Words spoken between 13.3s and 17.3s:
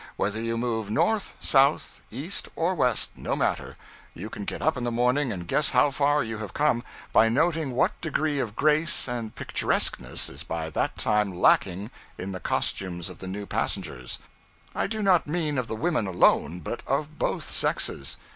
passengers, I do not mean of the women alone, but of